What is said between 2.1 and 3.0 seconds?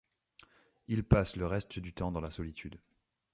dans la solitude.